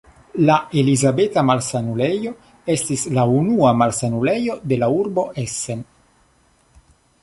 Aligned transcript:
La 0.45 0.53
Elizabeta-Malsanulejo 0.81 2.33
estis 2.77 3.05
la 3.19 3.27
unua 3.37 3.77
malsanulejo 3.83 4.59
de 4.73 4.83
la 4.85 4.93
urbo 5.01 5.31
Essen. 5.47 5.89